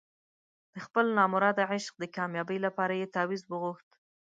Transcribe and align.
د 0.73 0.75
خپل 0.85 1.05
نامراده 1.17 1.63
عشق 1.73 1.93
د 1.99 2.03
کامیابۍ 2.15 2.57
لپاره 2.65 2.93
یې 2.99 3.11
تاویز 3.15 3.41
وغوښت. 3.47 3.89